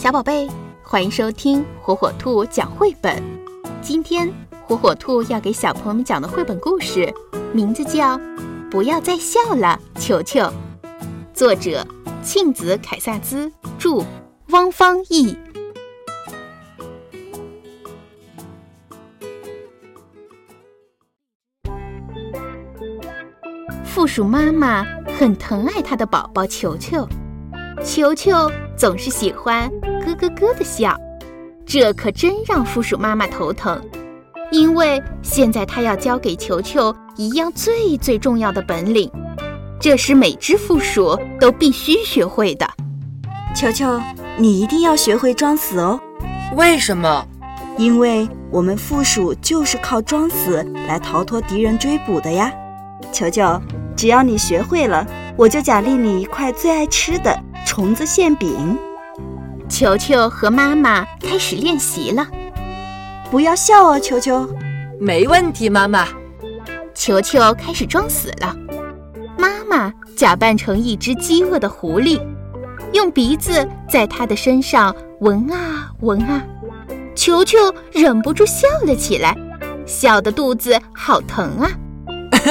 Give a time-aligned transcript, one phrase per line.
[0.00, 0.48] 小宝贝，
[0.82, 3.22] 欢迎收听火火兔讲绘本。
[3.82, 7.12] 今天火火兔要给小朋友们讲的绘本故事，
[7.52, 8.16] 名字叫
[8.70, 10.40] 《不要再笑了，球球》，
[11.34, 11.86] 作者
[12.22, 14.02] 庆子凯萨兹，著，
[14.48, 15.36] 汪芳译。
[23.84, 24.82] 负鼠妈妈
[25.18, 27.06] 很疼爱她的宝宝球球，
[27.84, 29.70] 球球总是喜欢
[30.00, 30.96] 咯咯咯的笑，
[31.64, 33.80] 这可真让负鼠妈妈头疼。
[34.50, 39.10] 因为现在她要教给球球一样最最重要的本领，
[39.78, 42.68] 这是每只负鼠都必须学会的。
[43.54, 44.00] 球球，
[44.36, 46.00] 你一定要学会装死哦！
[46.56, 47.26] 为什么？
[47.78, 52.52] 因为我们负鼠就是靠装死来逃脱敌人追捕的呀！
[53.12, 53.60] 球球。
[53.96, 58.78] 只要你学会了，我就奖励你一块最爱吃的虫子馅饼。
[59.70, 62.26] 球球和妈妈开始练习了，
[63.30, 64.46] 不要笑哦，球球。
[64.98, 66.08] 没问题，妈妈。
[66.92, 68.54] 球球开始装死了，
[69.38, 72.20] 妈妈假扮成一只饥饿的狐狸，
[72.92, 76.44] 用鼻子在它的身上闻啊闻啊，
[77.14, 77.56] 球球
[77.92, 79.34] 忍不住笑了起来，
[79.86, 81.70] 笑得肚子好疼啊。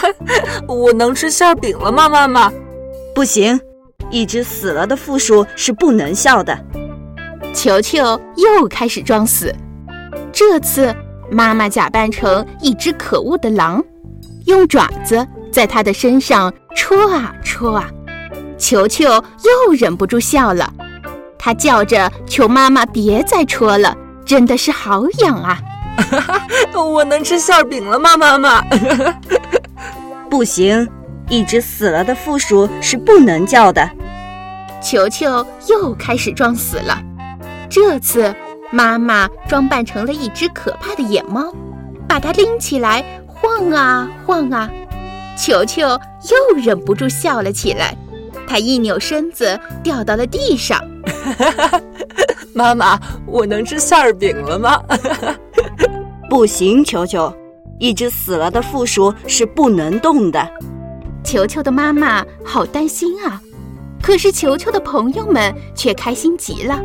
[0.66, 2.50] 我能吃馅饼了吗，妈妈？
[3.14, 3.60] 不行，
[4.10, 6.58] 一只死了的负数是不能笑的。
[7.52, 9.54] 球球又开始装死，
[10.32, 10.94] 这次
[11.30, 13.82] 妈妈假扮成一只可恶的狼，
[14.46, 17.88] 用爪子在它的身上戳啊戳啊，
[18.58, 20.72] 球球又忍不住笑了，
[21.38, 25.58] 他叫着求妈妈别再戳了，真的是好痒啊！
[26.74, 28.64] 我能吃馅饼了吗，妈妈？
[30.30, 30.88] 不行，
[31.28, 33.88] 一只死了的负鼠是不能叫的。
[34.82, 36.98] 球球又开始装死了，
[37.72, 38.34] 这次
[38.70, 41.50] 妈妈装扮成了一只可怕的野猫，
[42.06, 44.70] 把它拎起来晃啊晃啊，
[45.38, 47.96] 球球又忍不住笑了起来，
[48.46, 50.78] 它一扭身子掉到了地上。
[52.52, 54.78] 妈妈，我能吃馅饼了吗？
[56.28, 57.34] 不行，球球。
[57.78, 60.46] 一只死了的负鼠是不能动的。
[61.24, 63.40] 球球的妈妈好担心啊，
[64.02, 66.78] 可是球球的朋友们却开心极了。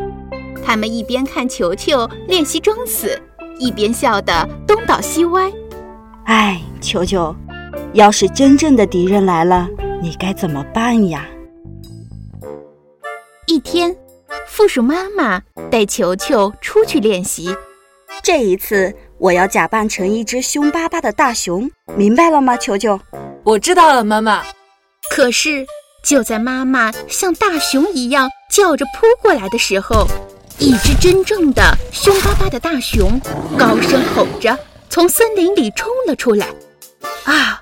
[0.68, 3.18] 他们一边看球球练习装死，
[3.58, 5.50] 一边笑得东倒西歪。
[6.26, 7.34] 唉，球球，
[7.94, 9.66] 要是真正的敌人来了，
[10.02, 11.26] 你该怎么办呀？
[13.46, 13.96] 一天，
[14.46, 15.42] 负鼠妈妈
[15.72, 17.56] 带球球出去练习。
[18.22, 18.94] 这一次。
[19.20, 22.56] 我要假扮成一只凶巴巴的大熊，明白了吗？
[22.56, 23.00] 球球，
[23.44, 24.44] 我知道了，妈妈。
[25.10, 25.66] 可是
[26.04, 30.06] 就在妈妈像大熊一样叫着扑过来的时候，
[30.60, 33.20] 一只真正的凶巴巴的大熊
[33.60, 34.58] 高声吼着
[34.90, 36.48] 从森林里冲了出来。
[37.26, 37.62] 啊，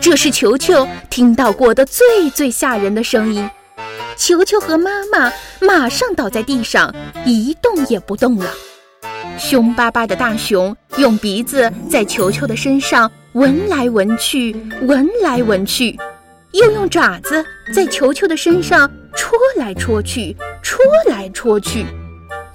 [0.00, 3.50] 这是球球听到过的最最吓人的声音。
[4.16, 8.48] 球球和妈妈马上倒在地上，一动也不动了。
[9.36, 15.98] 凶巴巴的大熊用鼻子在球球的身上闻来闻去，闻来闻去，
[16.52, 21.84] 又用爪子在球球的身上戳来戳去，戳来戳去，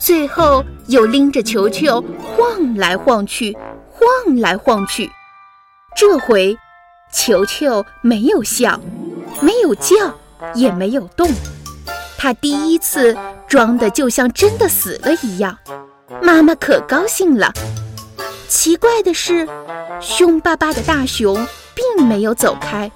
[0.02, 2.04] 最后又拎着球球
[2.36, 3.56] 晃来晃去，
[3.88, 5.08] 晃来晃去。
[5.96, 6.58] 这回，
[7.14, 8.82] 球球没有笑，
[9.42, 9.94] 没有叫，
[10.56, 11.30] 也没有动，
[12.18, 13.16] 他第一次
[13.48, 15.56] 装的就像真的死了一样。
[16.20, 17.54] 妈妈可高兴了。
[18.48, 19.48] 奇怪的是，
[20.02, 21.36] 凶巴巴的大熊
[21.76, 22.92] 并没有走开，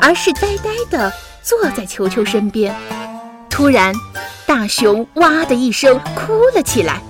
[0.00, 1.12] 而是呆呆地
[1.44, 2.74] 坐在球球身边。
[3.48, 3.94] 突然，
[4.50, 7.00] 大熊哇的一声哭了起来，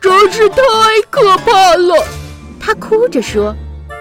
[0.00, 0.56] 真是太
[1.08, 2.04] 可怕了！
[2.58, 3.54] 他哭着说：“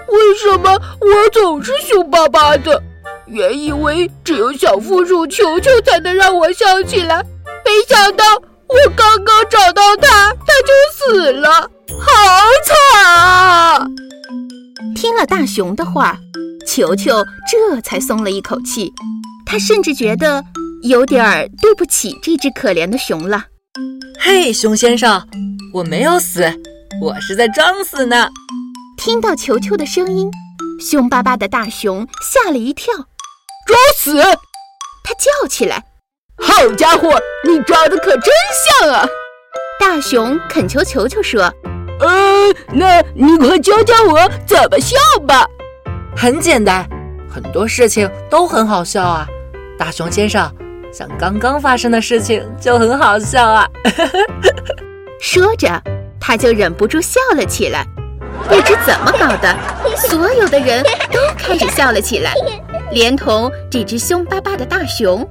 [0.10, 2.82] 为什么我总是凶巴巴的？
[3.28, 7.24] 原以为只有小负鼠球球才能让我笑起来，
[7.64, 8.26] 没想到……”
[8.68, 11.70] 我刚刚找到它，它就死了，
[12.00, 12.12] 好
[12.66, 13.86] 惨啊！
[14.96, 16.18] 听了大熊的话，
[16.66, 18.92] 球球这才松了一口气。
[19.46, 20.44] 他甚至觉得
[20.88, 23.46] 有点儿对不起这只可怜的熊了。
[24.20, 25.28] 嘿，熊先生，
[25.74, 26.44] 我没有死，
[27.02, 28.30] 我是在装死呢。
[28.96, 30.30] 听到球球的声音，
[30.80, 34.22] 凶巴巴的大熊吓了一跳，装死！
[35.04, 35.84] 他叫起来。
[36.38, 38.32] 好家伙，你装的可真
[38.80, 39.08] 像啊！
[39.80, 41.52] 大熊恳求球球说
[42.00, 44.96] ：“呃，那你快教教我怎么笑
[45.28, 45.48] 吧。”
[46.16, 46.88] 很简单，
[47.28, 49.28] 很多事情都很好笑啊。
[49.80, 50.54] 大熊先生，
[50.98, 53.68] 想刚刚发生的事情就很好笑啊。
[55.20, 55.68] 说着，
[56.22, 57.86] 他就忍不住笑了起来。
[58.48, 59.58] 不知怎么搞的，
[60.08, 60.82] 所有的人
[61.12, 62.34] 都开始笑了起来，
[62.92, 65.28] 连同这只凶巴巴的大熊。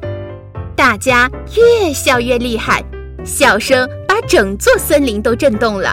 [0.76, 2.84] 大家越笑越厉害，
[3.25, 5.88] 笑声把整座森林都震动了。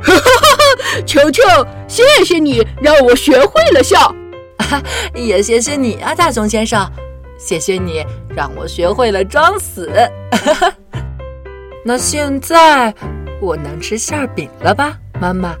[0.00, 1.00] 哈哈哈！
[1.04, 1.42] 球球，
[1.88, 4.14] 谢谢你让我学会了笑。
[5.12, 6.88] 也谢谢你啊，大熊先生，
[7.38, 8.04] 谢谢你
[8.34, 9.88] 让我学会了装死。
[11.84, 12.92] 那现在
[13.40, 15.54] 我能吃馅饼了吧，妈妈？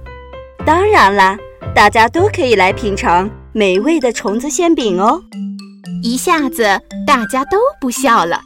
[0.66, 1.38] 当然啦，
[1.74, 5.22] 大家都可以来品尝美味的虫子馅饼哦。
[6.02, 8.42] 一下子大家都不笑了。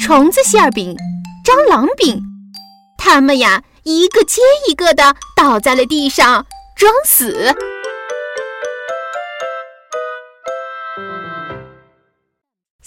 [0.00, 0.96] 虫子馅饼、
[1.44, 2.22] 蟑螂饼，
[2.96, 6.46] 他们呀一个接一个的倒在了地上，
[6.76, 7.54] 装死。